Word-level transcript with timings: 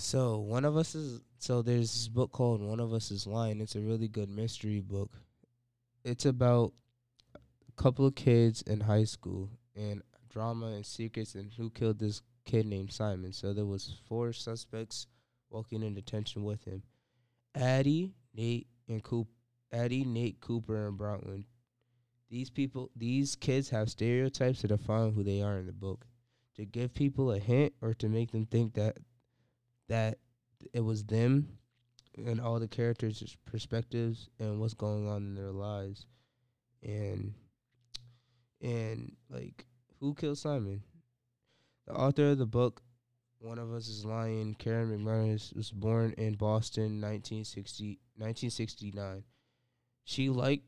So 0.00 0.38
one 0.38 0.64
of 0.64 0.78
us 0.78 0.94
is 0.94 1.20
so 1.38 1.60
there's 1.60 1.92
this 1.92 2.08
book 2.08 2.32
called 2.32 2.62
One 2.62 2.80
of 2.80 2.94
Us 2.94 3.10
is 3.10 3.26
Lying. 3.26 3.60
It's 3.60 3.76
a 3.76 3.80
really 3.80 4.08
good 4.08 4.30
mystery 4.30 4.80
book. 4.80 5.12
It's 6.04 6.24
about 6.24 6.72
a 7.34 7.82
couple 7.82 8.06
of 8.06 8.14
kids 8.14 8.62
in 8.62 8.80
high 8.80 9.04
school 9.04 9.50
and 9.76 10.02
drama 10.30 10.68
and 10.68 10.86
secrets 10.86 11.34
and 11.34 11.52
who 11.52 11.68
killed 11.68 11.98
this 11.98 12.22
kid 12.46 12.64
named 12.64 12.92
Simon. 12.92 13.34
So 13.34 13.52
there 13.52 13.66
was 13.66 13.98
four 14.08 14.32
suspects 14.32 15.06
walking 15.50 15.82
in 15.82 15.94
detention 15.94 16.44
with 16.44 16.64
him. 16.64 16.82
Addy, 17.54 18.14
Nate, 18.34 18.68
and 18.88 19.02
Coop 19.02 19.28
Addy, 19.70 20.04
Nate, 20.06 20.40
Cooper, 20.40 20.88
and 20.88 20.98
Bronwyn. 20.98 21.44
These 22.30 22.48
people 22.48 22.90
these 22.96 23.36
kids 23.36 23.68
have 23.68 23.90
stereotypes 23.90 24.62
to 24.62 24.68
define 24.68 25.12
who 25.12 25.22
they 25.22 25.42
are 25.42 25.58
in 25.58 25.66
the 25.66 25.72
book. 25.72 26.06
To 26.56 26.64
give 26.64 26.94
people 26.94 27.32
a 27.32 27.38
hint 27.38 27.74
or 27.82 27.92
to 27.94 28.08
make 28.08 28.32
them 28.32 28.46
think 28.46 28.74
that 28.74 28.96
that 29.90 30.18
it 30.72 30.80
was 30.80 31.04
them 31.04 31.58
and 32.16 32.40
all 32.40 32.60
the 32.60 32.68
characters' 32.68 33.36
perspectives 33.44 34.28
and 34.38 34.60
what's 34.60 34.74
going 34.74 35.08
on 35.08 35.22
in 35.26 35.34
their 35.34 35.50
lives. 35.50 36.06
And 36.82 37.34
and 38.62 39.16
like 39.28 39.66
who 39.98 40.14
killed 40.14 40.38
Simon? 40.38 40.82
The 41.86 41.94
author 41.94 42.30
of 42.30 42.38
the 42.38 42.46
book, 42.46 42.82
One 43.40 43.58
of 43.58 43.72
Us 43.72 43.88
is 43.88 44.04
Lying, 44.04 44.54
Karen 44.54 44.88
McManus, 44.88 45.54
was 45.54 45.70
born 45.70 46.14
in 46.16 46.34
Boston 46.34 47.00
1960, 47.00 47.98
1969. 48.16 49.24
She 50.04 50.30
liked 50.30 50.64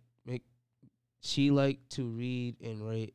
she 1.24 1.52
liked 1.52 1.90
to 1.90 2.04
read 2.04 2.56
and 2.60 2.84
write 2.84 3.14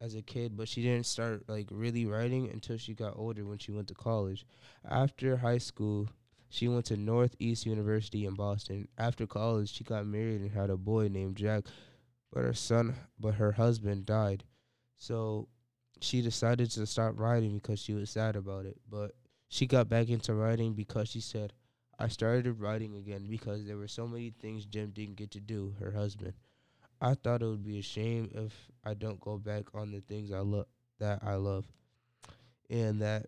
as 0.00 0.14
a 0.14 0.22
kid, 0.22 0.56
but 0.56 0.68
she 0.68 0.82
didn't 0.82 1.06
start 1.06 1.48
like 1.48 1.66
really 1.70 2.06
writing 2.06 2.48
until 2.50 2.76
she 2.76 2.94
got 2.94 3.16
older 3.16 3.44
when 3.44 3.58
she 3.58 3.72
went 3.72 3.88
to 3.88 3.94
college. 3.94 4.46
After 4.88 5.36
high 5.36 5.58
school, 5.58 6.08
she 6.48 6.68
went 6.68 6.86
to 6.86 6.96
Northeast 6.96 7.66
University 7.66 8.24
in 8.24 8.34
Boston. 8.34 8.88
After 8.96 9.26
college, 9.26 9.72
she 9.72 9.84
got 9.84 10.06
married 10.06 10.40
and 10.40 10.50
had 10.50 10.70
a 10.70 10.76
boy 10.76 11.08
named 11.08 11.36
Jack, 11.36 11.64
but 12.32 12.42
her 12.42 12.54
son, 12.54 12.94
but 13.18 13.34
her 13.34 13.52
husband 13.52 14.06
died. 14.06 14.44
So 14.96 15.48
she 16.00 16.22
decided 16.22 16.70
to 16.72 16.86
stop 16.86 17.14
writing 17.16 17.58
because 17.58 17.80
she 17.80 17.92
was 17.92 18.10
sad 18.10 18.36
about 18.36 18.66
it. 18.66 18.78
But 18.88 19.12
she 19.48 19.66
got 19.66 19.88
back 19.88 20.08
into 20.08 20.34
writing 20.34 20.74
because 20.74 21.08
she 21.08 21.20
said, 21.20 21.52
I 21.98 22.08
started 22.08 22.60
writing 22.60 22.94
again 22.94 23.26
because 23.28 23.66
there 23.66 23.76
were 23.76 23.88
so 23.88 24.06
many 24.06 24.30
things 24.30 24.64
Jim 24.64 24.90
didn't 24.90 25.16
get 25.16 25.32
to 25.32 25.40
do, 25.40 25.74
her 25.80 25.90
husband. 25.90 26.34
I 27.00 27.14
thought 27.14 27.42
it 27.42 27.46
would 27.46 27.64
be 27.64 27.78
a 27.78 27.82
shame 27.82 28.30
if 28.34 28.52
I 28.84 28.94
don't 28.94 29.20
go 29.20 29.38
back 29.38 29.74
on 29.74 29.92
the 29.92 30.00
things 30.00 30.32
I 30.32 30.40
love 30.40 30.66
that 30.98 31.20
I 31.22 31.34
love. 31.34 31.66
And 32.70 33.00
that 33.02 33.26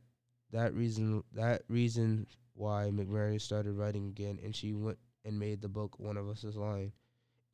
that 0.52 0.74
reason 0.74 1.22
that 1.34 1.62
reason 1.68 2.26
why 2.54 2.91
McMurray 2.92 3.41
started 3.41 3.72
writing 3.72 4.08
again 4.08 4.38
and 4.42 4.54
she 4.54 4.72
went 4.72 4.98
and 5.24 5.38
made 5.38 5.60
the 5.60 5.68
book 5.68 5.98
One 5.98 6.16
of 6.16 6.28
Us 6.28 6.42
is 6.44 6.56
Lying. 6.56 6.92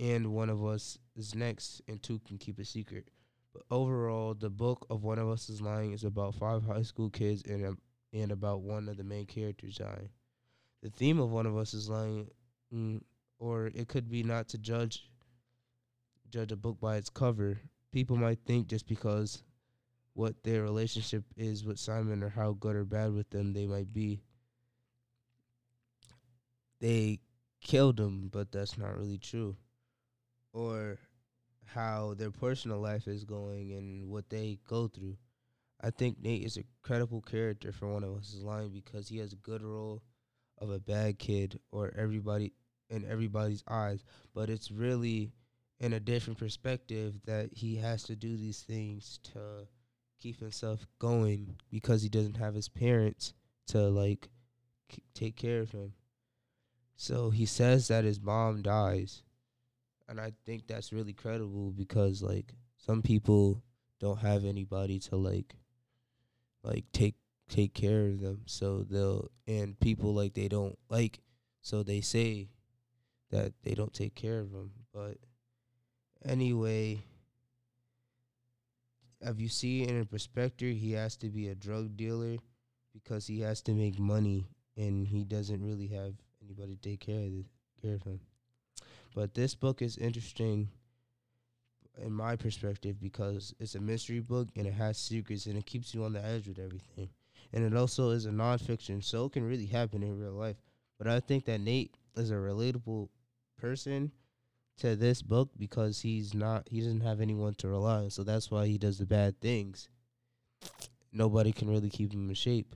And 0.01 0.33
One 0.33 0.51
of 0.51 0.65
Us 0.65 0.99
is 1.17 1.35
Next 1.35 1.83
and 1.87 2.03
Two 2.03 2.21
Can 2.27 2.39
Keep 2.39 2.59
a 2.59 2.65
Secret. 2.65 3.09
But 3.53 3.63
overall 3.71 4.35
the 4.35 4.51
book 4.51 4.87
of 4.89 5.05
One 5.05 5.19
of 5.19 5.29
Us 5.29 5.51
is 5.51 5.61
Lying 5.61 5.93
is 5.93 6.05
about 6.05 6.35
five 6.35 6.65
high 6.65 6.83
school 6.83 7.11
kids 7.11 7.43
and 7.47 7.77
and 8.15 8.33
about 8.33 8.63
one 8.63 8.89
of 8.89 8.97
the 8.97 9.05
main 9.05 9.27
characters 9.27 9.77
dying. 9.77 10.09
The 10.83 10.91
theme 10.91 11.21
of 11.21 11.31
One 11.31 11.47
of 11.47 11.57
Us 11.59 11.75
is 11.75 11.91
Lying 11.91 12.31
mm, 12.75 13.03
or 13.39 13.67
it 13.67 13.89
could 13.89 14.09
be 14.09 14.23
not 14.23 14.49
to 14.49 14.59
judge 14.59 15.11
judge 16.37 16.53
a 16.53 16.57
book 16.57 16.79
by 16.79 16.97
its 16.97 17.09
cover. 17.09 17.59
People 17.93 18.17
might 18.17 18.41
think 18.45 18.67
just 18.69 18.87
because 18.87 19.43
what 20.13 20.35
their 20.43 20.63
relationship 20.63 21.25
is 21.35 21.65
with 21.65 21.79
Simon 21.79 22.23
or 22.23 22.29
how 22.29 22.53
good 22.53 22.77
or 22.77 22.85
bad 22.85 23.15
with 23.15 23.31
them 23.31 23.55
they 23.55 23.67
might 23.67 23.91
be. 23.95 24.21
They 26.79 27.21
killed 27.63 27.99
him, 27.99 28.29
but 28.31 28.53
that's 28.53 28.77
not 28.77 28.99
really 28.99 29.17
true. 29.17 29.57
Or 30.53 30.99
how 31.65 32.13
their 32.19 32.31
personal 32.31 32.81
life 32.81 33.09
is 33.09 33.25
going 33.25 33.73
and 33.73 34.11
what 34.11 34.29
they 34.29 34.59
go 34.69 34.89
through. 34.89 35.17
I 35.81 35.89
think 35.89 36.21
Nate 36.21 36.45
is 36.45 36.59
a 36.59 36.65
credible 36.83 37.23
character 37.23 37.73
for 37.73 37.89
one 37.89 38.05
of 38.05 38.15
us 38.15 38.35
is 38.35 38.43
lying 38.43 38.73
because 38.73 39.09
he 39.09 39.17
has 39.19 39.33
a 39.33 39.37
good 39.37 39.63
role 39.63 40.03
of 40.59 40.69
a 40.69 40.79
bad 40.81 41.19
kid 41.19 41.59
or 41.73 41.95
everybody 41.97 42.53
in 42.91 43.11
everybody's 43.11 43.65
eyes, 43.67 44.05
but 44.35 44.51
it's 44.51 44.71
really 44.71 45.33
in 45.81 45.93
a 45.93 46.01
different 46.01 46.39
perspective 46.39 47.21
that 47.27 47.51
he 47.53 47.77
has 47.77 48.03
to 48.05 48.17
do 48.17 48.37
these 48.37 48.63
things 48.63 49.21
to 49.23 49.67
keep 50.21 50.41
himself 50.41 50.87
going 50.99 51.57
because 51.71 52.03
he 52.03 52.09
doesn't 52.09 52.37
have 52.37 52.55
his 52.55 52.69
parents 52.69 53.35
to 53.67 53.79
like 53.79 54.29
take 55.15 55.37
care 55.37 55.61
of 55.61 55.73
him. 55.73 55.93
So 56.97 57.31
he 57.31 57.45
says 57.45 57.89
that 57.89 58.05
his 58.05 58.21
mom 58.21 58.63
dies. 58.63 59.23
And 60.09 60.21
I 60.21 60.33
think 60.47 60.67
that's 60.67 60.93
really 60.93 61.13
credible 61.13 61.73
because 61.73 62.23
like 62.23 62.55
some 62.79 63.03
people 63.03 63.63
don't 64.01 64.21
have 64.21 64.45
anybody 64.45 64.99
to 65.01 65.17
like 65.17 65.57
like 66.63 66.85
take 66.93 67.17
take 67.49 67.75
care 67.75 68.07
of 68.07 68.21
them. 68.21 68.43
So 68.47 68.85
they'll 68.89 69.31
and 69.47 69.79
people 69.81 70.15
like 70.15 70.35
they 70.35 70.49
don't 70.49 70.79
like 70.89 71.21
so 71.61 71.83
they 71.83 72.01
say 72.01 72.49
that 73.31 73.53
they 73.63 73.75
don't 73.75 73.93
take 73.93 74.15
care 74.15 74.39
of 74.39 74.53
them, 74.53 74.71
but 74.95 75.19
Anyway, 76.27 76.99
if 79.21 79.41
you 79.41 79.49
see 79.49 79.83
it 79.83 79.91
in 79.91 80.01
a 80.01 80.05
perspective, 80.05 80.77
he 80.77 80.93
has 80.93 81.17
to 81.17 81.29
be 81.29 81.49
a 81.49 81.55
drug 81.55 81.97
dealer 81.97 82.37
because 82.93 83.27
he 83.27 83.41
has 83.41 83.63
to 83.63 83.73
make 83.73 83.99
money 83.99 84.49
and 84.77 85.07
he 85.07 85.25
doesn't 85.25 85.65
really 85.65 85.87
have 85.87 86.15
anybody 86.43 86.75
to 86.75 86.91
take 86.91 87.01
care 87.01 87.21
of, 87.21 87.33
care 87.81 87.95
of 87.95 88.03
him. 88.03 88.21
But 89.15 89.35
this 89.35 89.55
book 89.55 89.83
is 89.83 89.97
interesting 89.99 90.69
in 92.03 92.13
my 92.13 92.35
perspective 92.35 93.01
because 93.01 93.55
it's 93.61 93.77
a 93.77 93.81
mystery 93.81 94.21
book 94.21 94.49
and 94.57 94.67
it 94.67 94.75
has 94.75 94.99
secrets 94.99 95.47
and 95.47 95.57
it 95.57 95.65
keeps 95.65 95.95
you 95.95 96.05
on 96.05 96.13
the 96.13 96.25
edge 96.25 96.49
with 96.49 96.59
everything. 96.59 97.09
And 97.53 97.65
it 97.65 97.77
also 97.77 98.11
is 98.11 98.27
a 98.27 98.31
nonfiction, 98.31 99.03
so 99.03 99.27
it 99.27 99.33
can 99.33 99.47
really 99.47 99.67
happen 99.67 100.03
in 100.03 100.19
real 100.19 100.33
life. 100.33 100.57
But 100.99 101.07
I 101.07 101.21
think 101.21 101.45
that 101.45 101.61
Nate 101.61 101.95
is 102.17 102.31
a 102.31 102.35
relatable 102.35 103.09
person 103.59 104.11
to 104.79 104.97
this 104.97 105.23
book 105.23 105.51
because 105.59 106.01
he's 106.01 106.35
not 106.35 106.69
he 106.71 106.81
doesn't 106.81 107.01
have 107.01 107.21
anyone 107.21 107.55
to 107.55 107.69
rely 107.69 107.99
on. 108.05 108.11
So 108.11 108.23
that's 108.23 108.51
why 108.51 108.67
he 108.67 108.79
does 108.79 108.99
the 108.99 109.07
bad 109.07 109.41
things. 109.41 109.89
Nobody 111.13 111.53
can 111.53 111.69
really 111.69 111.91
keep 111.91 112.13
him 112.13 112.29
in 112.29 112.35
shape 112.35 112.75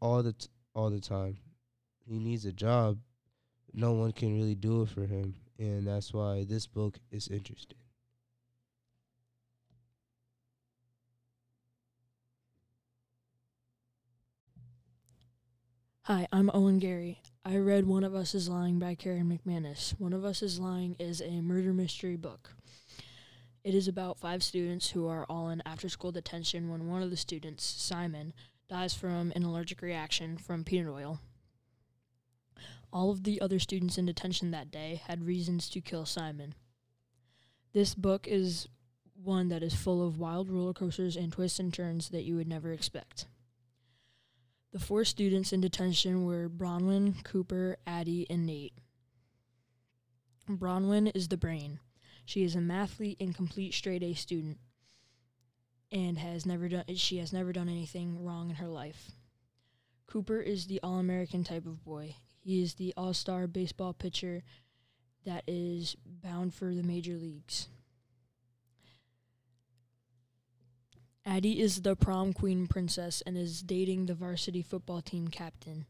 all 0.00 0.22
the 0.22 0.32
t- 0.32 0.48
all 0.74 0.90
the 0.90 1.00
time. 1.00 1.38
He 2.04 2.18
needs 2.18 2.44
a 2.44 2.52
job. 2.52 2.98
No 3.72 3.92
one 3.92 4.12
can 4.12 4.34
really 4.34 4.54
do 4.56 4.82
it 4.82 4.88
for 4.90 5.06
him, 5.06 5.34
and 5.58 5.86
that's 5.86 6.12
why 6.12 6.44
this 6.44 6.66
book 6.66 6.98
is 7.10 7.28
interesting. 7.28 7.78
Hi, 16.02 16.26
I'm 16.32 16.50
Owen 16.52 16.78
Gary. 16.78 17.22
I 17.44 17.56
read 17.56 17.88
One 17.88 18.04
of 18.04 18.14
Us 18.14 18.36
is 18.36 18.48
Lying 18.48 18.78
by 18.78 18.94
Karen 18.94 19.26
McManus. 19.26 19.98
One 19.98 20.12
of 20.12 20.24
Us 20.24 20.42
is 20.42 20.60
Lying 20.60 20.94
is 21.00 21.20
a 21.20 21.40
murder 21.40 21.72
mystery 21.72 22.14
book. 22.14 22.54
It 23.64 23.74
is 23.74 23.88
about 23.88 24.20
five 24.20 24.44
students 24.44 24.90
who 24.90 25.08
are 25.08 25.26
all 25.28 25.48
in 25.48 25.60
after 25.66 25.88
school 25.88 26.12
detention 26.12 26.70
when 26.70 26.88
one 26.88 27.02
of 27.02 27.10
the 27.10 27.16
students, 27.16 27.64
Simon, 27.64 28.32
dies 28.68 28.94
from 28.94 29.32
an 29.34 29.42
allergic 29.42 29.82
reaction 29.82 30.38
from 30.38 30.62
peanut 30.62 30.92
oil. 30.94 31.18
All 32.92 33.10
of 33.10 33.24
the 33.24 33.40
other 33.40 33.58
students 33.58 33.98
in 33.98 34.06
detention 34.06 34.52
that 34.52 34.70
day 34.70 35.02
had 35.08 35.24
reasons 35.24 35.68
to 35.70 35.80
kill 35.80 36.06
Simon. 36.06 36.54
This 37.72 37.96
book 37.96 38.28
is 38.28 38.68
one 39.20 39.48
that 39.48 39.64
is 39.64 39.74
full 39.74 40.06
of 40.06 40.16
wild 40.16 40.48
roller 40.48 40.74
coasters 40.74 41.16
and 41.16 41.32
twists 41.32 41.58
and 41.58 41.74
turns 41.74 42.10
that 42.10 42.22
you 42.22 42.36
would 42.36 42.48
never 42.48 42.70
expect. 42.70 43.26
The 44.72 44.78
four 44.78 45.04
students 45.04 45.52
in 45.52 45.60
detention 45.60 46.24
were 46.24 46.48
Bronwyn, 46.48 47.22
Cooper, 47.24 47.76
Addy, 47.86 48.26
and 48.30 48.46
Nate. 48.46 48.72
Bronwyn 50.48 51.14
is 51.14 51.28
the 51.28 51.36
brain. 51.36 51.78
She 52.24 52.42
is 52.42 52.56
a 52.56 52.58
mathlete 52.58 53.18
and 53.20 53.34
complete 53.34 53.74
straight 53.74 54.02
A 54.02 54.14
student 54.14 54.58
and 55.90 56.18
has 56.18 56.46
never 56.46 56.68
done 56.68 56.84
she 56.94 57.18
has 57.18 57.32
never 57.32 57.52
done 57.52 57.68
anything 57.68 58.24
wrong 58.24 58.48
in 58.48 58.56
her 58.56 58.68
life. 58.68 59.12
Cooper 60.06 60.40
is 60.40 60.66
the 60.66 60.80
all-American 60.82 61.44
type 61.44 61.66
of 61.66 61.84
boy. 61.84 62.16
He 62.40 62.62
is 62.62 62.74
the 62.74 62.94
all-star 62.96 63.46
baseball 63.46 63.92
pitcher 63.92 64.42
that 65.24 65.44
is 65.46 65.96
bound 66.04 66.54
for 66.54 66.74
the 66.74 66.82
major 66.82 67.16
leagues. 67.16 67.68
Addy 71.24 71.60
is 71.60 71.82
the 71.82 71.94
prom 71.94 72.32
queen 72.32 72.66
princess 72.66 73.22
and 73.24 73.36
is 73.36 73.62
dating 73.62 74.06
the 74.06 74.14
varsity 74.14 74.60
football 74.60 75.00
team 75.00 75.28
captain. 75.28 75.86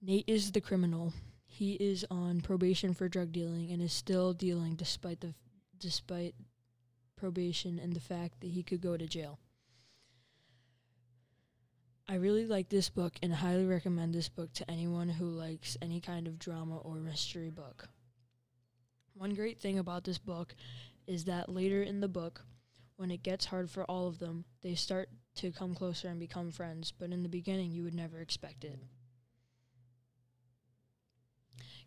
Nate 0.00 0.28
is 0.28 0.52
the 0.52 0.60
criminal. 0.60 1.12
He 1.46 1.72
is 1.74 2.06
on 2.08 2.40
probation 2.40 2.94
for 2.94 3.08
drug 3.08 3.32
dealing 3.32 3.72
and 3.72 3.82
is 3.82 3.92
still 3.92 4.32
dealing 4.32 4.76
despite 4.76 5.20
the 5.20 5.34
despite 5.78 6.34
probation 7.16 7.80
and 7.80 7.92
the 7.92 8.00
fact 8.00 8.40
that 8.40 8.50
he 8.50 8.62
could 8.62 8.80
go 8.80 8.96
to 8.96 9.06
jail. 9.06 9.40
I 12.06 12.14
really 12.14 12.46
like 12.46 12.68
this 12.68 12.88
book 12.88 13.14
and 13.22 13.34
highly 13.34 13.66
recommend 13.66 14.14
this 14.14 14.28
book 14.28 14.52
to 14.54 14.70
anyone 14.70 15.08
who 15.08 15.26
likes 15.26 15.76
any 15.82 16.00
kind 16.00 16.26
of 16.26 16.38
drama 16.38 16.78
or 16.78 16.94
mystery 16.94 17.50
book. 17.50 17.88
One 19.14 19.34
great 19.34 19.60
thing 19.60 19.78
about 19.78 20.04
this 20.04 20.18
book 20.18 20.54
is 21.06 21.24
that 21.24 21.48
later 21.48 21.82
in 21.82 22.00
the 22.00 22.08
book, 22.08 22.44
when 22.98 23.12
it 23.12 23.22
gets 23.22 23.46
hard 23.46 23.70
for 23.70 23.84
all 23.84 24.08
of 24.08 24.18
them, 24.18 24.44
they 24.60 24.74
start 24.74 25.08
to 25.36 25.52
come 25.52 25.72
closer 25.72 26.08
and 26.08 26.18
become 26.18 26.50
friends, 26.50 26.92
but 26.92 27.12
in 27.12 27.22
the 27.22 27.28
beginning, 27.28 27.70
you 27.70 27.84
would 27.84 27.94
never 27.94 28.18
expect 28.18 28.64
it. 28.64 28.80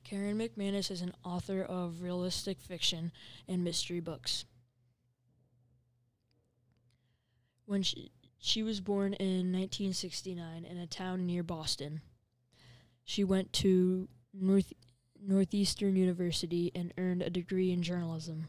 Karen 0.06 0.40
McManus 0.40 0.90
is 0.90 1.02
an 1.02 1.14
author 1.26 1.62
of 1.62 2.02
realistic 2.02 2.62
fiction 2.62 3.12
and 3.46 3.62
mystery 3.62 4.00
books. 4.00 4.46
When 7.66 7.84
she, 7.84 8.14
she 8.40 8.64
was 8.64 8.80
born 8.80 9.12
in 9.14 9.52
1969 9.52 10.64
in 10.64 10.78
a 10.78 10.88
town 10.88 11.26
near 11.26 11.44
Boston, 11.44 12.00
she 13.04 13.26
went 13.26 13.52
to 13.52 14.08
North, 14.34 14.72
Northeastern 15.22 15.98
University 15.98 16.72
and 16.74 16.94
earned 16.98 17.22
a 17.22 17.30
degree 17.30 17.74
in 17.74 17.84
journalism. 17.84 18.48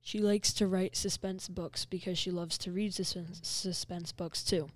She 0.00 0.18
likes 0.18 0.52
to 0.54 0.66
write 0.66 0.96
suspense 0.96 1.48
books 1.48 1.84
because 1.84 2.18
she 2.18 2.30
loves 2.30 2.56
to 2.58 2.72
read 2.72 2.94
suspense, 2.94 3.40
suspense 3.42 4.12
books 4.12 4.42
too. 4.42 4.68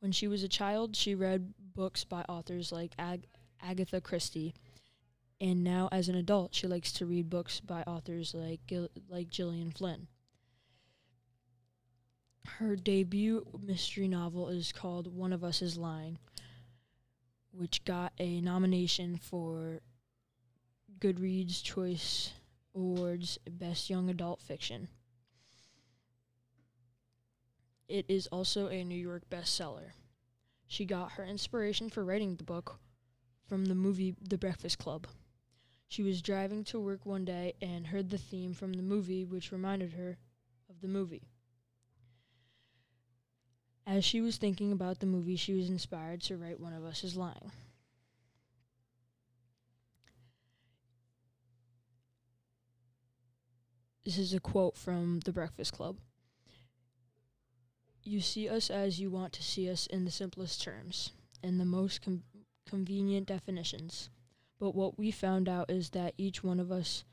When 0.00 0.12
she 0.12 0.26
was 0.26 0.42
a 0.42 0.48
child, 0.48 0.96
she 0.96 1.14
read 1.14 1.54
books 1.74 2.04
by 2.04 2.22
authors 2.28 2.72
like 2.72 2.92
Ag- 2.98 3.28
Agatha 3.62 4.00
Christie, 4.00 4.54
and 5.40 5.62
now 5.62 5.88
as 5.92 6.08
an 6.08 6.16
adult, 6.16 6.54
she 6.54 6.66
likes 6.66 6.92
to 6.94 7.06
read 7.06 7.30
books 7.30 7.60
by 7.60 7.82
authors 7.82 8.34
like 8.34 8.60
like 9.08 9.30
Gillian 9.30 9.70
Flynn. 9.70 10.08
Her 12.46 12.74
debut 12.74 13.46
mystery 13.62 14.08
novel 14.08 14.48
is 14.48 14.72
called 14.72 15.14
One 15.14 15.32
of 15.32 15.44
Us 15.44 15.62
is 15.62 15.76
Lying, 15.76 16.18
which 17.52 17.84
got 17.84 18.12
a 18.18 18.40
nomination 18.40 19.16
for 19.16 19.80
Goodreads 20.98 21.62
Choice 21.62 22.32
Awards 22.74 23.38
Best 23.48 23.90
Young 23.90 24.08
Adult 24.08 24.40
Fiction. 24.40 24.88
It 27.88 28.06
is 28.08 28.28
also 28.28 28.68
a 28.68 28.84
New 28.84 28.94
York 28.94 29.24
bestseller. 29.28 29.92
She 30.66 30.84
got 30.84 31.12
her 31.12 31.24
inspiration 31.24 31.90
for 31.90 32.04
writing 32.04 32.36
the 32.36 32.44
book 32.44 32.78
from 33.48 33.66
the 33.66 33.74
movie 33.74 34.14
The 34.20 34.38
Breakfast 34.38 34.78
Club. 34.78 35.08
She 35.88 36.04
was 36.04 36.22
driving 36.22 36.62
to 36.64 36.78
work 36.78 37.04
one 37.04 37.24
day 37.24 37.54
and 37.60 37.88
heard 37.88 38.10
the 38.10 38.18
theme 38.18 38.54
from 38.54 38.74
the 38.74 38.82
movie, 38.82 39.24
which 39.24 39.50
reminded 39.50 39.94
her 39.94 40.18
of 40.68 40.80
the 40.80 40.86
movie. 40.86 41.26
As 43.84 44.04
she 44.04 44.20
was 44.20 44.36
thinking 44.36 44.70
about 44.70 45.00
the 45.00 45.06
movie, 45.06 45.34
she 45.34 45.54
was 45.54 45.68
inspired 45.68 46.22
to 46.22 46.36
write 46.36 46.60
One 46.60 46.72
of 46.72 46.84
Us 46.84 47.02
is 47.02 47.16
Lying. 47.16 47.50
This 54.04 54.16
is 54.16 54.32
a 54.32 54.40
quote 54.40 54.78
from 54.78 55.20
The 55.26 55.32
Breakfast 55.32 55.74
Club. 55.74 55.98
You 58.02 58.22
see 58.22 58.48
us 58.48 58.70
as 58.70 58.98
you 58.98 59.10
want 59.10 59.34
to 59.34 59.42
see 59.42 59.70
us 59.70 59.86
in 59.86 60.06
the 60.06 60.10
simplest 60.10 60.62
terms, 60.62 61.12
in 61.42 61.58
the 61.58 61.66
most 61.66 62.00
com- 62.00 62.22
convenient 62.66 63.26
definitions. 63.26 64.08
But 64.58 64.74
what 64.74 64.98
we 64.98 65.10
found 65.10 65.50
out 65.50 65.70
is 65.70 65.90
that 65.90 66.14
each 66.16 66.42
one 66.42 66.60
of 66.60 66.72
us 66.72 67.04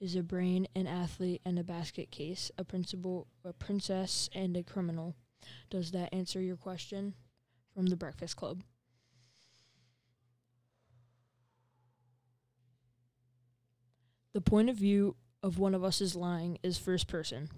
is 0.00 0.16
a 0.16 0.22
brain, 0.22 0.66
an 0.74 0.86
athlete, 0.86 1.42
and 1.44 1.58
a 1.58 1.64
basket 1.64 2.10
case, 2.10 2.50
a 2.56 2.64
principal, 2.64 3.26
a 3.44 3.52
princess, 3.52 4.30
and 4.34 4.56
a 4.56 4.62
criminal. 4.62 5.14
Does 5.68 5.90
that 5.90 6.14
answer 6.14 6.40
your 6.40 6.56
question? 6.56 7.14
From 7.74 7.86
the 7.86 7.96
Breakfast 7.96 8.36
Club. 8.36 8.62
The 14.32 14.40
point 14.40 14.70
of 14.70 14.76
view 14.76 15.16
of 15.44 15.58
one 15.58 15.74
of 15.74 15.84
us 15.84 16.00
is 16.00 16.16
lying 16.16 16.58
is 16.62 16.78
first 16.78 17.06
person. 17.06 17.50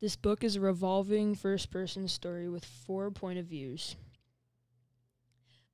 This 0.00 0.14
book 0.14 0.44
is 0.44 0.54
a 0.54 0.60
revolving 0.60 1.34
first 1.34 1.68
person 1.68 2.06
story 2.06 2.48
with 2.48 2.64
four 2.64 3.10
point 3.10 3.40
of 3.40 3.46
views. 3.46 3.96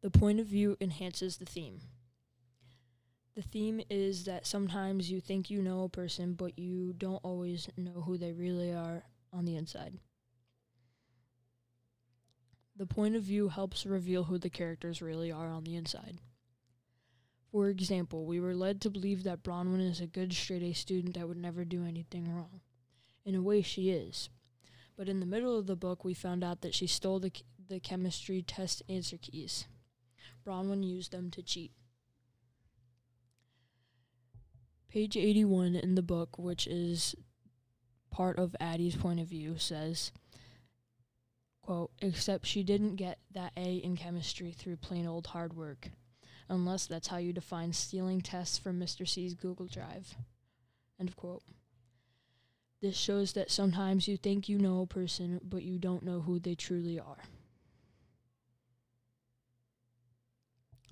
The 0.01 0.09
point 0.11 0.41
of 0.41 0.47
view 0.47 0.79
enhances 0.81 1.37
the 1.37 1.45
theme. 1.45 1.81
The 3.37 3.43
theme 3.43 3.83
is 3.91 4.25
that 4.25 4.47
sometimes 4.47 5.11
you 5.11 5.21
think 5.21 5.51
you 5.51 5.61
know 5.61 5.85
a 5.85 5.89
person, 5.91 6.33
but 6.33 6.59
you 6.59 6.95
don't 6.95 7.21
always 7.23 7.69
know 7.77 8.01
who 8.01 8.17
they 8.17 8.33
really 8.33 8.73
are 8.73 9.03
on 9.35 9.45
the 9.45 9.57
inside. 9.57 9.99
The 12.75 12.87
point 12.87 13.17
of 13.17 13.23
view 13.23 13.49
helps 13.49 13.85
reveal 13.85 14.25
who 14.25 14.39
the 14.39 14.51
characters 14.51 15.03
really 15.03 15.31
are 15.31 15.51
on 15.51 15.65
the 15.65 15.75
inside. 15.75 16.17
For 17.53 17.69
example, 17.69 18.25
we 18.25 18.41
were 18.41 18.55
led 18.55 18.81
to 18.81 18.91
believe 18.91 19.25
that 19.25 19.43
Bronwyn 19.43 19.87
is 19.87 20.01
a 20.01 20.07
good 20.07 20.33
straight 20.33 20.63
A 20.63 20.73
student 20.73 21.15
that 21.15 21.29
would 21.29 21.37
never 21.37 21.67
do 21.67 21.85
anything 21.85 22.35
wrong. 22.35 22.63
In 23.27 23.35
a 23.35 23.43
way, 23.43 23.61
she 23.61 23.91
is. 23.91 24.31
But 24.97 25.07
in 25.07 25.21
the 25.21 25.27
middle 25.27 25.59
of 25.59 25.67
the 25.67 25.77
book, 25.77 26.03
we 26.03 26.15
found 26.15 26.43
out 26.43 26.63
that 26.63 26.75
she 26.75 26.87
stole 26.87 27.21
the, 27.21 27.31
the 27.69 27.79
chemistry 27.79 28.41
test 28.41 28.83
answer 28.89 29.19
keys. 29.19 29.67
Bronwyn 30.47 30.83
used 30.83 31.13
them 31.13 31.31
to 31.31 31.43
cheat. 31.43 31.73
Page 34.89 35.19
81 35.19 35.77
in 35.77 35.95
the 35.95 36.03
book, 36.03 36.39
which 36.39 36.67
is 36.67 37.15
part 38.11 38.39
of 38.39 38.57
Addy's 38.61 38.97
point 38.97 39.21
of 39.21 39.27
view, 39.27 39.59
says, 39.59 40.11
quote, 41.61 41.91
except 42.01 42.47
she 42.47 42.63
didn't 42.63 42.97
get 42.97 43.19
that 43.31 43.53
A 43.59 43.77
in 43.77 43.95
chemistry 43.95 44.53
through 44.53 44.77
plain 44.77 45.07
old 45.07 45.29
hard 45.29 45.55
work 45.55 45.91
unless 46.53 46.87
that's 46.87 47.09
how 47.09 47.17
you 47.17 47.33
define 47.33 47.73
stealing 47.73 48.21
tests 48.21 48.59
from 48.59 48.79
Mr. 48.79 49.09
C's 49.09 49.33
Google 49.33 49.67
Drive. 49.67 50.15
End 51.01 51.09
of 51.09 51.17
quote. 51.17 51.43
This 52.83 52.95
shows 52.95 53.33
that 53.33 53.51
sometimes 53.51 54.07
you 54.07 54.19
think 54.19 54.49
you 54.49 54.59
know 54.59 54.83
a 54.83 54.87
person, 54.87 55.41
but 55.43 55.63
you 55.63 55.79
don't 55.79 56.05
know 56.05 56.21
who 56.21 56.39
they 56.39 56.55
truly 56.55 57.01
are. 57.01 57.23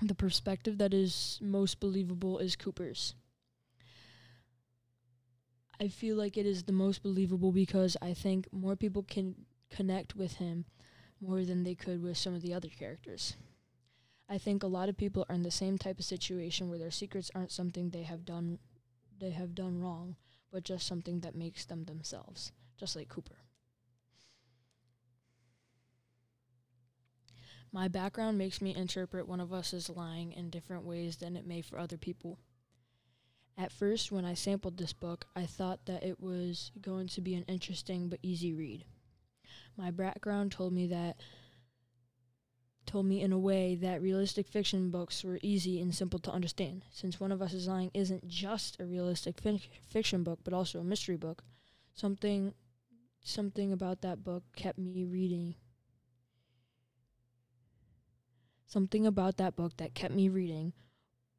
The 0.00 0.14
perspective 0.14 0.78
that 0.78 0.94
is 0.94 1.38
most 1.42 1.78
believable 1.78 2.38
is 2.38 2.56
Cooper's. 2.56 3.14
I 5.78 5.88
feel 5.88 6.16
like 6.16 6.38
it 6.38 6.46
is 6.46 6.62
the 6.62 6.72
most 6.72 7.02
believable 7.02 7.52
because 7.52 7.98
I 8.00 8.14
think 8.14 8.50
more 8.50 8.76
people 8.76 9.02
can 9.02 9.34
connect 9.68 10.16
with 10.16 10.36
him 10.36 10.64
more 11.20 11.44
than 11.44 11.64
they 11.64 11.74
could 11.74 12.02
with 12.02 12.16
some 12.16 12.34
of 12.34 12.40
the 12.40 12.54
other 12.54 12.68
characters. 12.68 13.36
I 14.30 14.38
think 14.38 14.62
a 14.62 14.68
lot 14.68 14.88
of 14.88 14.96
people 14.96 15.26
are 15.28 15.34
in 15.34 15.42
the 15.42 15.50
same 15.50 15.76
type 15.76 15.98
of 15.98 16.04
situation 16.04 16.70
where 16.70 16.78
their 16.78 16.92
secrets 16.92 17.32
aren't 17.34 17.50
something 17.50 17.90
they 17.90 18.04
have 18.04 18.24
done 18.24 18.60
they 19.18 19.30
have 19.30 19.54
done 19.54 19.78
wrong, 19.78 20.16
but 20.50 20.64
just 20.64 20.86
something 20.86 21.20
that 21.20 21.34
makes 21.34 21.66
them 21.66 21.84
themselves, 21.84 22.52
just 22.78 22.96
like 22.96 23.10
Cooper. 23.10 23.36
My 27.72 27.86
background 27.86 28.38
makes 28.38 28.62
me 28.62 28.74
interpret 28.74 29.28
one 29.28 29.40
of 29.40 29.52
us 29.52 29.74
as 29.74 29.90
lying 29.90 30.32
in 30.32 30.48
different 30.48 30.84
ways 30.84 31.16
than 31.16 31.36
it 31.36 31.46
may 31.46 31.60
for 31.60 31.78
other 31.78 31.98
people. 31.98 32.38
At 33.58 33.72
first, 33.72 34.10
when 34.10 34.24
I 34.24 34.32
sampled 34.34 34.78
this 34.78 34.94
book, 34.94 35.26
I 35.36 35.44
thought 35.44 35.84
that 35.84 36.02
it 36.02 36.18
was 36.18 36.72
going 36.80 37.08
to 37.08 37.20
be 37.20 37.34
an 37.34 37.44
interesting 37.46 38.08
but 38.08 38.20
easy 38.22 38.54
read. 38.54 38.86
My 39.76 39.90
background 39.90 40.50
told 40.50 40.72
me 40.72 40.86
that 40.86 41.20
told 42.90 43.06
me 43.06 43.22
in 43.22 43.32
a 43.32 43.38
way 43.38 43.76
that 43.76 44.02
realistic 44.02 44.48
fiction 44.48 44.90
books 44.90 45.22
were 45.22 45.38
easy 45.42 45.80
and 45.80 45.94
simple 45.94 46.18
to 46.18 46.30
understand. 46.32 46.84
Since 46.90 47.20
One 47.20 47.30
of 47.30 47.40
Us 47.40 47.52
is 47.52 47.68
Lying 47.68 47.92
isn't 47.94 48.26
just 48.26 48.80
a 48.80 48.84
realistic 48.84 49.40
fiction 49.88 50.24
book, 50.24 50.40
but 50.42 50.52
also 50.52 50.80
a 50.80 50.84
mystery 50.84 51.16
book, 51.16 51.44
something 51.94 52.52
something 53.22 53.70
about 53.70 54.00
that 54.00 54.24
book 54.24 54.42
kept 54.56 54.78
me 54.78 55.04
reading. 55.04 55.54
Something 58.66 59.06
about 59.06 59.36
that 59.36 59.54
book 59.54 59.76
that 59.76 59.94
kept 59.94 60.14
me 60.14 60.28
reading 60.28 60.72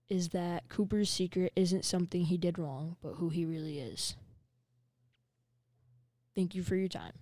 is 0.08 0.30
that 0.30 0.70
Cooper's 0.70 1.10
secret 1.10 1.52
isn't 1.56 1.84
something 1.84 2.26
he 2.26 2.38
did 2.38 2.60
wrong, 2.60 2.96
but 3.02 3.16
who 3.16 3.30
he 3.30 3.44
really 3.44 3.80
is. 3.80 4.16
Thank 6.34 6.56
you 6.56 6.64
for 6.64 6.76
your 6.78 6.88
time. 6.88 7.14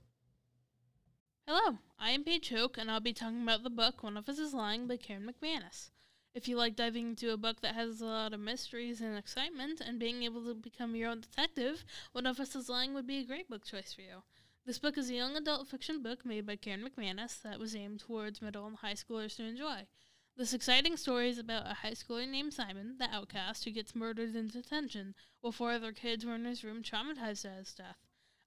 Hello, 1.52 1.80
I 1.98 2.12
am 2.12 2.24
Paige 2.24 2.50
Hoke, 2.50 2.78
and 2.78 2.92
I'll 2.92 3.00
be 3.00 3.12
talking 3.12 3.42
about 3.42 3.64
the 3.64 3.72
book 3.72 4.04
One 4.04 4.18
of 4.18 4.30
Us 4.30 4.38
is 4.38 4.54
Lying 4.54 4.86
by 4.86 4.98
Karen 4.98 5.28
McManus. 5.28 5.90
If 6.36 6.48
you 6.48 6.56
like 6.56 6.76
diving 6.76 7.08
into 7.08 7.32
a 7.32 7.38
book 7.38 7.62
that 7.62 7.74
has 7.74 8.02
a 8.02 8.06
lot 8.06 8.34
of 8.34 8.40
mysteries 8.40 9.02
and 9.02 9.18
excitement 9.18 9.82
and 9.82 9.98
being 9.98 10.22
able 10.22 10.46
to 10.46 10.54
become 10.54 10.96
your 10.96 11.10
own 11.10 11.22
detective, 11.22 11.84
One 12.12 12.28
of 12.28 12.40
Us 12.40 12.56
is 12.56 12.70
Lying 12.70 12.94
would 12.94 13.08
be 13.08 13.18
a 13.18 13.26
great 13.26 13.50
book 13.50 13.66
choice 13.66 13.96
for 13.96 14.02
you. 14.02 14.22
This 14.68 14.78
book 14.78 14.96
is 14.96 15.10
a 15.10 15.16
young 15.16 15.36
adult 15.36 15.68
fiction 15.68 16.04
book 16.04 16.24
made 16.24 16.46
by 16.46 16.56
Karen 16.56 16.88
McManus 16.88 17.42
that 17.42 17.60
was 17.60 17.76
aimed 17.76 18.02
towards 18.02 18.44
middle 18.44 18.68
and 18.68 18.78
high 18.78 18.94
schoolers 18.94 19.36
to 19.38 19.44
enjoy. 19.44 19.88
This 20.38 20.54
exciting 20.54 20.98
story 20.98 21.32
is 21.32 21.40
about 21.40 21.66
a 21.66 21.74
high 21.74 21.94
schooler 21.94 22.30
named 22.30 22.54
Simon, 22.54 22.98
the 23.00 23.10
outcast, 23.10 23.66
who 23.66 23.72
gets 23.72 23.96
murdered 23.96 24.36
in 24.36 24.50
detention, 24.50 25.16
while 25.42 25.52
four 25.52 25.72
other 25.72 25.94
kids 25.94 26.28
were 26.28 26.36
in 26.36 26.46
his 26.46 26.64
room 26.64 26.84
traumatized 26.84 27.46
at 27.46 27.58
his 27.58 27.74
death. 27.74 27.98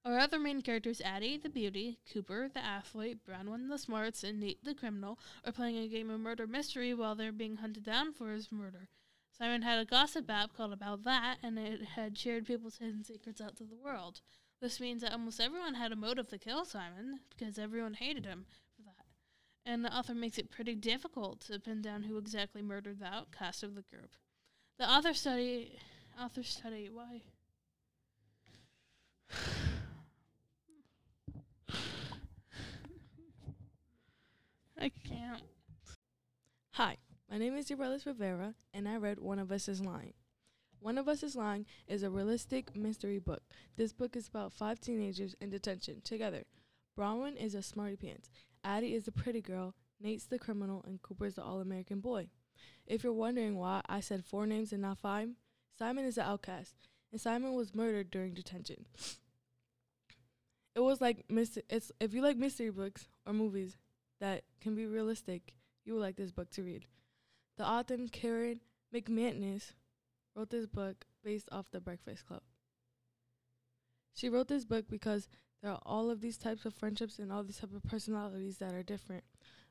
Our 0.05 0.19
other 0.19 0.41
main 0.41 0.63
characters, 0.63 1.01
Addy 1.01 1.37
the 1.37 1.49
beauty, 1.49 1.99
Cooper 2.13 2.49
the 2.53 2.65
athlete, 2.65 3.19
Bronwyn 3.25 3.69
the 3.69 3.79
smarts, 3.79 4.25
and 4.25 4.41
Nate 4.41 4.65
the 4.65 4.75
criminal, 4.75 5.17
are 5.45 5.53
playing 5.53 5.77
a 5.77 5.87
game 5.87 6.11
of 6.11 6.19
murder 6.19 6.47
mystery 6.47 6.93
while 6.93 7.15
they're 7.15 7.31
being 7.31 7.59
hunted 7.59 7.85
down 7.85 8.13
for 8.13 8.33
his 8.33 8.51
murder. 8.51 8.89
Simon 9.31 9.63
had 9.63 9.79
a 9.79 9.85
gossip 9.85 10.29
app 10.29 10.57
called 10.57 10.73
About 10.73 11.05
That, 11.05 11.39
and 11.43 11.57
it 11.57 11.83
had 11.95 12.19
shared 12.19 12.47
people's 12.47 12.79
hidden 12.79 13.05
secrets 13.05 13.41
out 13.41 13.57
to 13.59 13.65
the 13.65 13.77
world. 13.77 14.21
This 14.61 14.81
means 14.81 15.03
that 15.03 15.13
almost 15.13 15.41
everyone 15.41 15.75
had 15.75 15.93
a 15.93 15.97
motive 15.97 16.29
to 16.29 16.39
kill 16.39 16.65
Simon, 16.65 17.21
because 17.31 17.57
everyone 17.57 17.95
hated 17.95 18.27
him 18.27 18.47
for 18.77 18.83
that. 18.83 19.07
And 19.65 19.85
the 19.85 19.97
author 19.97 20.15
makes 20.15 20.37
it 20.37 20.51
pretty 20.51 20.75
difficult 20.75 21.43
to 21.43 21.61
pin 21.61 21.81
down 21.81 22.03
who 22.03 22.19
exactly 22.19 22.61
murdered 22.61 22.99
the 22.99 23.07
outcast 23.07 23.63
of 23.63 23.77
the 23.77 23.83
group. 23.83 24.17
The 24.79 24.91
author 24.91 25.15
study 25.15 25.79
author 26.21 26.43
study 26.43 26.91
why 26.93 27.23
I 34.83 34.91
can't. 35.09 35.45
Hi, 36.73 36.97
my 37.31 37.39
name 37.39 37.55
is 37.55 37.71
Urelis 37.71 38.05
Rivera, 38.05 38.55
and 38.75 38.89
I 38.89 38.97
read 38.97 39.21
One 39.21 39.39
of 39.39 39.53
Us 39.53 39.69
is 39.69 39.81
Lying. 39.81 40.15
One 40.81 40.99
of 40.99 41.07
Us 41.07 41.23
is 41.23 41.37
Lying 41.37 41.67
is 41.87 42.03
a 42.03 42.11
realistic 42.11 42.75
mystery 42.75 43.21
book. 43.21 43.45
This 43.77 43.93
book 43.93 44.17
is 44.17 44.27
about 44.27 44.53
five 44.53 44.81
teenagers 44.81 45.37
in 45.41 45.51
detention 45.51 46.01
together. 46.03 46.43
Bronwyn 46.99 47.37
is 47.37 47.55
a 47.55 47.63
smarty 47.63 47.95
pants, 47.95 48.29
Addy 48.65 48.93
is 48.93 49.05
the 49.05 49.13
pretty 49.13 49.41
girl, 49.41 49.77
Nate's 50.01 50.27
the 50.27 50.37
criminal, 50.37 50.83
and 50.85 51.01
Cooper's 51.01 51.37
the 51.37 51.45
all 51.45 51.61
American 51.61 52.01
boy. 52.01 52.27
If 52.85 53.05
you're 53.05 53.13
wondering 53.13 53.57
why 53.57 53.83
I 53.89 54.01
said 54.01 54.25
four 54.25 54.49
names 54.49 54.73
and 54.73 54.83
not 54.83 54.99
five, 54.99 55.29
Simon 55.79 56.07
is 56.07 56.17
the 56.17 56.23
outcast, 56.23 56.75
and 57.13 57.21
Simon 57.21 57.53
was 57.53 57.73
murdered 57.73 58.11
during 58.11 58.35
detention. 58.35 58.87
It 60.75 60.81
was 60.81 61.01
like 61.01 61.31
mystery. 61.31 61.63
It's 61.71 61.93
if 62.01 62.15
you 62.15 62.21
like 62.21 62.37
mystery 62.37 62.71
books 62.71 63.07
or 63.25 63.33
movies 63.33 63.77
that 64.23 64.45
can 64.61 64.77
be 64.77 64.87
realistic, 64.87 65.53
you 65.85 65.95
will 65.95 66.01
like 66.01 66.15
this 66.15 66.31
book 66.31 66.49
to 66.51 66.63
read. 66.63 66.87
The 67.59 67.69
author 67.69 67.97
Karen 68.13 68.61
McManus 68.95 69.73
wrote 70.37 70.51
this 70.51 70.67
book 70.67 71.05
based 71.25 71.49
off 71.51 71.73
the 71.73 71.81
Breakfast 71.81 72.25
Club. 72.25 72.43
She 74.15 74.29
wrote 74.29 74.47
this 74.47 74.65
book 74.65 74.87
because 74.89 75.29
there 75.61 75.73
are 75.73 75.81
all 75.85 76.09
of 76.09 76.21
these 76.21 76.37
types 76.37 76.65
of 76.65 76.73
friendships 76.73 77.19
and 77.19 77.33
all 77.33 77.43
these 77.43 77.59
type 77.59 77.75
of 77.75 77.83
personalities 77.83 78.59
that 78.59 78.75
are 78.75 78.85
different. 78.85 79.25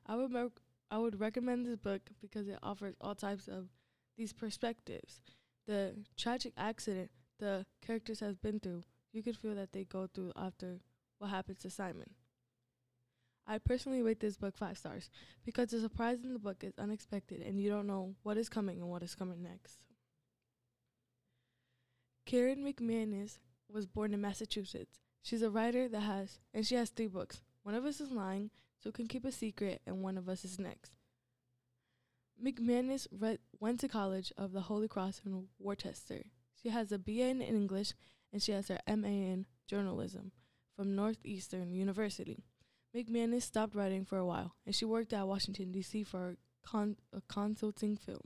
I 0.06 0.16
would 0.16 0.52
I 0.90 0.98
would 0.98 1.18
recommend 1.18 1.64
this 1.64 1.76
book 1.76 2.02
because 2.20 2.46
it 2.46 2.58
offers 2.62 2.94
all 3.00 3.14
types 3.14 3.48
of 3.48 3.68
these 4.18 4.34
perspectives. 4.34 5.22
The 5.66 5.94
tragic 6.18 6.52
accident 6.58 7.10
the 7.38 7.64
characters 7.84 8.20
have 8.20 8.42
been 8.42 8.60
through, 8.60 8.84
you 9.12 9.22
could 9.22 9.36
feel 9.36 9.54
that 9.54 9.72
they 9.72 9.84
go 9.84 10.06
through 10.06 10.32
after 10.36 10.80
what 11.18 11.30
happens 11.30 11.58
to 11.60 11.70
Simon. 11.70 12.10
I 13.46 13.58
personally 13.58 14.02
rate 14.02 14.20
this 14.20 14.36
book 14.36 14.56
five 14.56 14.78
stars 14.78 15.10
because 15.44 15.70
the 15.70 15.80
surprise 15.80 16.18
in 16.22 16.32
the 16.32 16.38
book 16.38 16.62
is 16.62 16.78
unexpected 16.78 17.42
and 17.42 17.60
you 17.60 17.70
don't 17.70 17.86
know 17.86 18.14
what 18.22 18.36
is 18.36 18.48
coming 18.48 18.80
and 18.80 18.88
what 18.88 19.02
is 19.02 19.14
coming 19.14 19.42
next. 19.42 19.78
Karen 22.24 22.64
McManus 22.64 23.38
was 23.68 23.86
born 23.86 24.14
in 24.14 24.20
Massachusetts. 24.20 24.98
She's 25.22 25.42
a 25.42 25.50
writer 25.50 25.88
that 25.88 26.00
has, 26.00 26.38
and 26.54 26.66
she 26.66 26.76
has 26.76 26.90
three 26.90 27.06
books. 27.08 27.42
One 27.62 27.74
of 27.74 27.84
us 27.84 28.00
is 28.00 28.10
lying, 28.10 28.50
so 28.82 28.90
can 28.90 29.06
keep 29.06 29.24
a 29.24 29.32
secret, 29.32 29.80
and 29.86 30.02
one 30.02 30.18
of 30.18 30.28
us 30.28 30.44
is 30.44 30.58
next. 30.58 30.96
McManus 32.42 33.06
went 33.60 33.80
to 33.80 33.88
college 33.88 34.32
of 34.36 34.52
the 34.52 34.62
Holy 34.62 34.88
Cross 34.88 35.22
in 35.24 35.46
Worcester. 35.58 36.24
She 36.60 36.70
has 36.70 36.90
a 36.90 36.98
BA 36.98 37.28
in 37.28 37.40
English 37.40 37.92
and 38.32 38.42
she 38.42 38.52
has 38.52 38.68
her 38.68 38.78
MA 38.88 39.08
in 39.08 39.46
journalism 39.68 40.32
from 40.74 40.96
Northeastern 40.96 41.72
University. 41.72 42.44
McManus 42.94 43.42
stopped 43.42 43.74
writing 43.74 44.04
for 44.04 44.18
a 44.18 44.26
while, 44.26 44.54
and 44.66 44.74
she 44.74 44.84
worked 44.84 45.12
at 45.12 45.26
Washington, 45.26 45.72
D.C. 45.72 46.04
for 46.04 46.30
a, 46.30 46.36
con- 46.68 46.96
a 47.12 47.22
consulting 47.28 47.96
firm. 47.96 48.20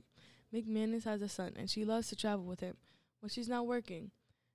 McManus 0.53 1.05
has 1.05 1.21
a 1.21 1.29
son, 1.29 1.53
and 1.57 1.69
she 1.69 1.85
loves 1.85 2.09
to 2.09 2.15
travel 2.15 2.45
with 2.45 2.59
him 2.59 2.75
when 3.21 3.29
she's 3.29 3.49
not 3.49 3.67
working. 3.67 4.11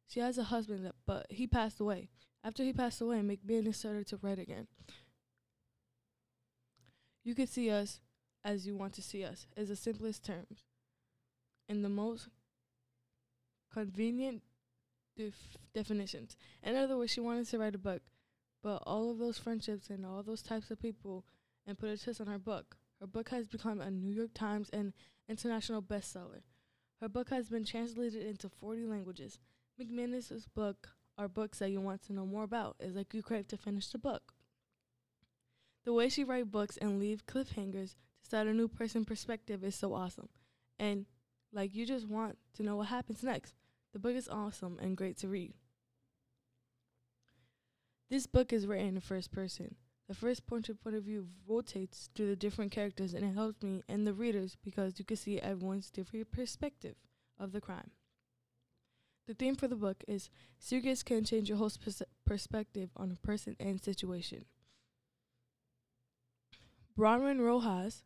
She 0.07 0.21
has 0.21 0.37
a 0.37 0.45
husband, 0.45 0.85
that, 0.85 0.95
but 1.07 1.27
he 1.31 1.47
passed 1.47 1.81
away. 1.81 2.09
After 2.45 2.63
he 2.63 2.73
passed 2.73 3.01
away, 3.01 3.21
McManus 3.21 3.77
started 3.77 4.07
to 4.09 4.19
write 4.21 4.39
again. 4.39 4.67
You 7.25 7.35
could 7.35 7.49
see 7.49 7.71
us 7.71 8.01
as 8.45 8.67
you 8.67 8.77
want 8.77 8.93
to 8.95 9.03
see 9.03 9.25
us, 9.25 9.47
is 9.57 9.69
the 9.69 9.77
simplest 9.77 10.25
terms. 10.25 10.65
In 11.69 11.83
the 11.83 11.89
most 11.89 12.29
convenient 13.73 14.43
def- 15.17 15.57
definitions. 15.75 16.37
In 16.63 16.77
other 16.77 16.97
words, 16.97 17.13
she 17.13 17.21
wanted 17.21 17.49
to 17.49 17.59
write 17.59 17.75
a 17.75 17.79
book, 17.79 18.03
but 18.63 18.83
all 18.87 19.11
of 19.11 19.19
those 19.19 19.39
friendships 19.39 19.91
and 19.91 20.07
all 20.07 20.23
those 20.23 20.43
types 20.43 20.71
of 20.71 20.81
people 20.81 21.25
and 21.67 21.79
put 21.79 21.91
a 21.91 21.99
twist 21.99 22.21
on 22.21 22.27
her 22.27 22.39
book. 22.39 22.77
Her 23.01 23.07
book 23.07 23.31
has 23.31 23.49
become 23.49 23.81
a 23.81 23.91
New 23.91 24.13
York 24.13 24.31
Times 24.35 24.71
and 24.73 24.93
international 25.29 25.83
bestseller. 25.83 26.43
Her 27.01 27.09
book 27.09 27.31
has 27.31 27.49
been 27.49 27.65
translated 27.65 28.25
into 28.25 28.49
40 28.49 28.85
languages. 28.87 29.39
McManus's 29.81 30.47
book 30.47 30.89
are 31.19 31.29
books 31.29 31.59
that 31.59 31.71
you 31.71 31.81
want 31.81 32.03
to 32.03 32.13
know 32.13 32.27
more 32.27 32.45
about. 32.45 32.77
It's 32.79 32.95
like 32.95 33.13
you 33.13 33.23
crave 33.23 33.49
to 33.49 33.57
finish 33.57 33.89
the 33.89 33.99
book. 33.99 34.33
The 35.85 35.93
way 35.93 36.09
she 36.09 36.23
write 36.23 36.51
books 36.53 36.77
and 36.77 37.01
leave 37.01 37.27
cliffhangers 37.27 37.95
to 37.95 38.27
start 38.27 38.47
a 38.47 38.55
new 38.55 38.69
person 38.69 39.05
perspective 39.05 39.65
is 39.65 39.75
so 39.75 39.95
awesome. 39.95 40.29
And 40.79 41.07
like 41.53 41.75
you 41.75 41.85
just 41.87 42.09
want 42.09 42.39
to 42.55 42.63
know 42.63 42.77
what 42.77 42.89
happens 42.89 43.25
next. 43.25 43.55
The 43.93 43.99
book 43.99 44.15
is 44.15 44.29
awesome 44.29 44.79
and 44.81 44.97
great 44.97 45.19
to 45.19 45.29
read. 45.29 45.55
This 48.13 48.27
book 48.27 48.53
is 48.53 48.67
written 48.67 48.89
in 48.89 49.01
first 49.01 49.33
person. 49.33 49.75
The 50.07 50.15
first 50.15 50.47
point 50.47 50.69
of 50.69 50.79
point 50.85 50.97
of 50.97 51.05
view 51.05 51.29
rotates 51.49 52.11
through 52.15 52.27
the 52.27 52.37
different 52.37 52.71
characters 52.71 53.15
and 53.15 53.25
it 53.25 53.33
helps 53.33 53.63
me 53.63 53.83
and 53.89 54.07
the 54.07 54.13
readers 54.13 54.55
because 54.63 54.99
you 54.99 55.05
can 55.07 55.17
see 55.17 55.41
everyone's 55.41 55.91
different 55.91 56.31
perspective 56.31 56.95
of 57.41 57.53
the 57.53 57.61
crime. 57.63 57.93
The 59.27 59.33
theme 59.33 59.55
for 59.55 59.67
the 59.67 59.77
book 59.77 60.05
is 60.07 60.29
Secrets 60.59 61.03
Can 61.03 61.25
Change 61.25 61.49
Your 61.49 61.57
Whole 61.57 61.73
pers- 61.83 62.03
Perspective 62.27 62.91
on 62.99 63.11
a 63.11 63.27
Person 63.27 63.57
and 63.59 63.83
Situation. 63.83 64.45
Bronwyn 66.99 67.41
Rojas' 67.41 68.03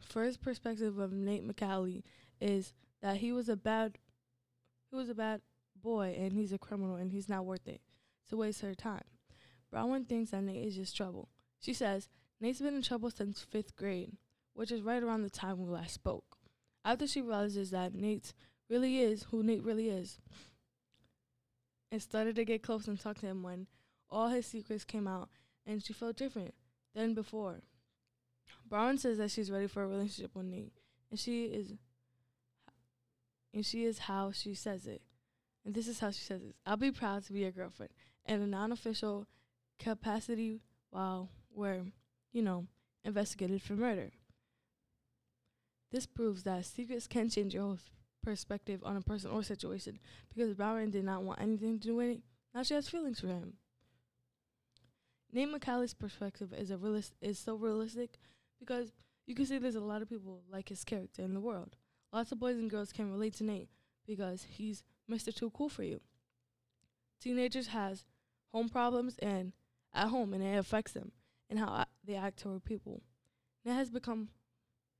first 0.00 0.40
perspective 0.40 0.96
of 0.96 1.12
Nate 1.12 1.46
Macauley 1.46 2.02
is 2.40 2.72
that 3.02 3.18
he 3.18 3.30
was 3.30 3.50
a 3.50 3.56
bad 3.56 3.98
he 4.90 4.96
was 4.96 5.10
a 5.10 5.14
bad 5.14 5.42
boy 5.76 6.16
and 6.18 6.32
he's 6.32 6.54
a 6.54 6.58
criminal 6.58 6.96
and 6.96 7.12
he's 7.12 7.28
not 7.28 7.44
worth 7.44 7.68
it 7.68 7.82
to 8.30 8.38
waste 8.38 8.62
her 8.62 8.74
time. 8.74 9.04
Bronwyn 9.74 10.06
thinks 10.06 10.30
that 10.30 10.42
Nate 10.42 10.66
is 10.66 10.76
just 10.76 10.96
trouble. 10.96 11.28
She 11.60 11.74
says 11.74 12.08
Nate's 12.40 12.60
been 12.60 12.76
in 12.76 12.82
trouble 12.82 13.10
since 13.10 13.42
fifth 13.42 13.74
grade, 13.74 14.12
which 14.52 14.70
is 14.70 14.82
right 14.82 15.02
around 15.02 15.22
the 15.22 15.30
time 15.30 15.58
we 15.58 15.68
last 15.68 15.94
spoke. 15.94 16.36
After 16.84 17.06
she 17.06 17.22
realizes 17.22 17.70
that 17.70 17.94
Nate 17.94 18.32
really 18.68 19.00
is 19.00 19.24
who 19.24 19.42
Nate 19.42 19.64
really 19.64 19.88
is, 19.88 20.18
and 21.90 22.00
started 22.00 22.36
to 22.36 22.44
get 22.44 22.62
close 22.62 22.86
and 22.86 23.00
talk 23.00 23.18
to 23.18 23.26
him 23.26 23.42
when 23.42 23.66
all 24.10 24.28
his 24.28 24.46
secrets 24.46 24.84
came 24.84 25.08
out, 25.08 25.28
and 25.66 25.82
she 25.82 25.92
felt 25.92 26.16
different 26.16 26.54
than 26.94 27.14
before. 27.14 27.62
Bronwyn 28.70 28.98
says 28.98 29.18
that 29.18 29.30
she's 29.30 29.50
ready 29.50 29.66
for 29.66 29.82
a 29.82 29.88
relationship 29.88 30.34
with 30.34 30.46
Nate, 30.46 30.72
and 31.10 31.18
she 31.18 31.46
is 31.46 31.74
and 33.52 33.64
she 33.64 33.84
is 33.84 34.00
how 34.00 34.32
she 34.32 34.54
says 34.54 34.86
it. 34.86 35.02
And 35.64 35.74
this 35.74 35.88
is 35.88 36.00
how 36.00 36.10
she 36.10 36.20
says 36.20 36.42
it. 36.42 36.56
I'll 36.66 36.76
be 36.76 36.90
proud 36.90 37.24
to 37.24 37.32
be 37.32 37.40
your 37.40 37.52
girlfriend 37.52 37.92
And 38.26 38.42
a 38.42 38.46
non 38.46 38.72
official 38.72 39.26
capacity 39.78 40.60
while 40.90 41.30
we're, 41.52 41.82
you 42.32 42.42
know, 42.42 42.66
investigated 43.04 43.62
for 43.62 43.74
murder. 43.74 44.10
This 45.90 46.06
proves 46.06 46.42
that 46.42 46.64
secrets 46.64 47.06
can 47.06 47.30
change 47.30 47.54
your 47.54 47.62
whole 47.62 47.78
perspective 48.22 48.80
on 48.84 48.96
a 48.96 49.00
person 49.00 49.30
or 49.30 49.42
situation 49.42 49.98
because 50.28 50.54
Bronwyn 50.54 50.90
did 50.90 51.04
not 51.04 51.22
want 51.22 51.40
anything 51.40 51.78
to 51.78 51.88
do 51.88 51.96
with 51.96 52.08
it. 52.08 52.22
Now 52.54 52.62
she 52.62 52.74
has 52.74 52.88
feelings 52.88 53.20
for 53.20 53.28
him. 53.28 53.54
Nate 55.32 55.48
Macauley's 55.52 55.94
perspective 55.94 56.52
is 56.52 56.70
a 56.70 56.76
realist 56.76 57.12
is 57.20 57.38
so 57.38 57.56
realistic 57.56 58.18
because 58.58 58.92
you 59.26 59.34
can 59.34 59.46
see 59.46 59.58
there's 59.58 59.74
a 59.74 59.80
lot 59.80 60.02
of 60.02 60.08
people 60.08 60.42
like 60.50 60.68
his 60.68 60.84
character 60.84 61.22
in 61.22 61.34
the 61.34 61.40
world. 61.40 61.76
Lots 62.12 62.30
of 62.32 62.38
boys 62.38 62.56
and 62.56 62.70
girls 62.70 62.92
can 62.92 63.10
relate 63.10 63.34
to 63.34 63.44
Nate 63.44 63.68
because 64.06 64.46
he's 64.48 64.84
Mr. 65.10 65.34
Too 65.34 65.50
Cool 65.50 65.68
for 65.68 65.82
you. 65.82 66.00
Teenagers 67.20 67.68
has 67.68 68.04
home 68.52 68.68
problems 68.68 69.16
and 69.18 69.52
at 69.94 70.08
home 70.08 70.34
and 70.34 70.42
it 70.42 70.58
affects 70.58 70.92
them 70.92 71.12
and 71.48 71.58
how 71.58 71.84
they 72.04 72.14
act 72.14 72.38
toward 72.38 72.64
people. 72.64 73.02
Nate 73.64 73.76
has 73.76 73.90
become 73.90 74.28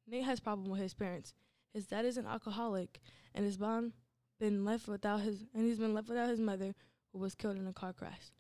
Nate 0.07 0.25
has 0.25 0.41
problem 0.41 0.71
with 0.71 0.81
his 0.81 0.95
parents. 0.95 1.33
His 1.73 1.87
dad 1.87 2.05
is 2.05 2.17
an 2.17 2.27
alcoholic 2.27 3.01
and 3.35 3.45
his 3.45 3.59
mom 3.59 3.93
been 4.39 4.65
left 4.65 4.89
without 4.89 5.21
his 5.21 5.45
and 5.55 5.67
he's 5.67 5.79
been 5.79 5.95
left 5.95 6.09
without 6.09 6.29
his 6.29 6.41
mother 6.41 6.75
who 7.13 7.19
was 7.19 7.35
killed 7.35 7.57
in 7.57 7.67
a 7.67 7.73
car 7.73 7.93
crash. 7.93 8.31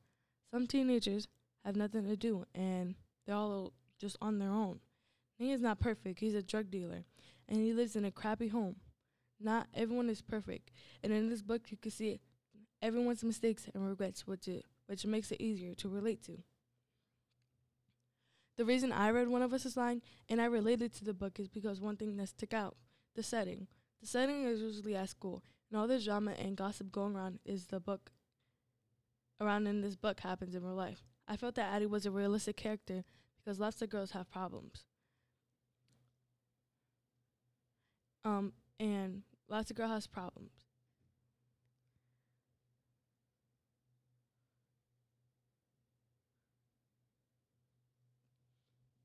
Some 0.50 0.66
teenagers 0.66 1.28
have 1.64 1.76
nothing 1.76 2.04
to 2.04 2.16
do 2.16 2.44
and 2.54 2.94
they're 3.26 3.36
all 3.36 3.72
just 3.98 4.16
on 4.20 4.38
their 4.38 4.50
own. 4.50 4.80
Nate 5.38 5.54
is 5.54 5.60
not 5.60 5.80
perfect. 5.80 6.20
He's 6.20 6.34
a 6.34 6.42
drug 6.42 6.70
dealer 6.70 7.04
and 7.48 7.58
he 7.58 7.72
lives 7.72 7.96
in 7.96 8.04
a 8.04 8.10
crappy 8.10 8.48
home. 8.48 8.76
Not 9.40 9.66
everyone 9.74 10.08
is 10.08 10.22
perfect, 10.22 10.70
and 11.02 11.12
in 11.12 11.28
this 11.28 11.42
book 11.42 11.62
you 11.70 11.76
can 11.76 11.90
see 11.90 12.20
everyone's 12.80 13.24
mistakes 13.24 13.68
and 13.74 13.86
regrets, 13.86 14.26
which 14.26 14.48
is, 14.48 14.62
which 14.86 15.06
makes 15.06 15.30
it 15.30 15.40
easier 15.40 15.74
to 15.74 15.88
relate 15.88 16.22
to. 16.24 16.42
The 18.56 18.64
reason 18.64 18.92
I 18.92 19.10
read 19.10 19.28
One 19.28 19.42
of 19.42 19.52
Us 19.52 19.66
is 19.66 19.76
Lying 19.76 20.02
and 20.28 20.40
I 20.40 20.44
related 20.44 20.94
to 20.94 21.04
the 21.04 21.14
book 21.14 21.40
is 21.40 21.48
because 21.48 21.80
one 21.80 21.96
thing 21.96 22.16
that 22.16 22.28
stuck 22.28 22.54
out 22.54 22.76
the 23.14 23.22
setting. 23.22 23.66
The 24.00 24.06
setting 24.06 24.44
is 24.44 24.60
usually 24.60 24.94
at 24.96 25.08
school, 25.08 25.42
and 25.70 25.80
all 25.80 25.88
the 25.88 25.98
drama 25.98 26.32
and 26.32 26.56
gossip 26.56 26.92
going 26.92 27.16
around 27.16 27.38
is 27.44 27.66
the 27.66 27.80
book 27.80 28.12
around 29.40 29.66
in 29.66 29.80
this 29.80 29.96
book 29.96 30.20
happens 30.20 30.54
in 30.54 30.62
real 30.62 30.74
life. 30.74 31.04
I 31.26 31.36
felt 31.36 31.54
that 31.54 31.72
Addy 31.72 31.86
was 31.86 32.06
a 32.06 32.10
realistic 32.10 32.56
character 32.56 33.04
because 33.36 33.58
lots 33.58 33.82
of 33.82 33.88
girls 33.88 34.12
have 34.12 34.30
problems. 34.30 34.84
Um, 38.24 38.52
and 38.78 39.22
lots 39.48 39.70
of 39.70 39.76
girls 39.76 39.90
has 39.90 40.06
problems. 40.06 40.63